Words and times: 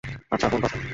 আচ্ছা, 0.31 0.47
কোন 0.49 0.59
পথে? 0.63 0.81